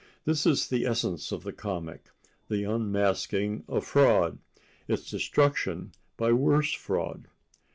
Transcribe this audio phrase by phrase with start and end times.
[0.25, 2.09] This is the essence of the comic:
[2.49, 4.39] the unmasking of fraud,
[4.87, 7.27] its destruction by worse fraud.